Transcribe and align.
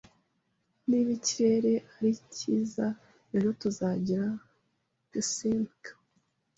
Niba 0.87 1.09
ikirere 1.19 1.73
ari 1.95 2.11
cyiza 2.35 2.85
ejo, 3.35 3.49
tuzagira 3.61 4.27
picnic. 5.09 5.77